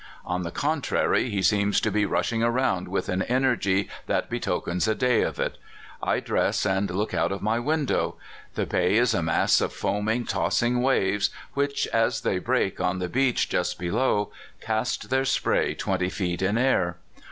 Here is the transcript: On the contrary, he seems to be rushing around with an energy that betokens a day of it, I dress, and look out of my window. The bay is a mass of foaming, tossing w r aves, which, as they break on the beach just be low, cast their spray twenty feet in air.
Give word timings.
On 0.25 0.41
the 0.41 0.49
contrary, 0.49 1.29
he 1.29 1.43
seems 1.43 1.79
to 1.81 1.91
be 1.91 2.07
rushing 2.07 2.41
around 2.41 2.87
with 2.87 3.07
an 3.07 3.21
energy 3.21 3.87
that 4.07 4.31
betokens 4.31 4.87
a 4.87 4.95
day 4.95 5.21
of 5.21 5.39
it, 5.39 5.59
I 6.01 6.19
dress, 6.19 6.65
and 6.65 6.89
look 6.89 7.13
out 7.13 7.31
of 7.31 7.43
my 7.43 7.59
window. 7.59 8.15
The 8.55 8.65
bay 8.65 8.95
is 8.95 9.13
a 9.13 9.21
mass 9.21 9.61
of 9.61 9.71
foaming, 9.71 10.25
tossing 10.25 10.73
w 10.81 10.87
r 10.87 10.95
aves, 10.95 11.29
which, 11.53 11.85
as 11.89 12.21
they 12.21 12.39
break 12.39 12.79
on 12.81 12.97
the 12.97 13.09
beach 13.09 13.47
just 13.47 13.77
be 13.77 13.91
low, 13.91 14.31
cast 14.59 15.11
their 15.11 15.23
spray 15.23 15.75
twenty 15.75 16.09
feet 16.09 16.41
in 16.41 16.57
air. 16.57 16.97